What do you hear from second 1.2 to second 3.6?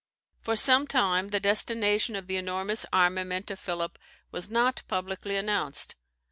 the destination of the enormous armament of